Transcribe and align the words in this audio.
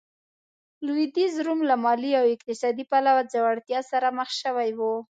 لوېدیځ 0.85 1.33
روم 1.45 1.59
له 1.69 1.75
مالي 1.83 2.11
او 2.19 2.25
اقتصادي 2.35 2.83
پلوه 2.91 3.21
ځوړتیا 3.31 3.79
سره 3.91 4.07
مخ 4.17 4.29
شوی 4.41 4.69
و. 4.77 4.79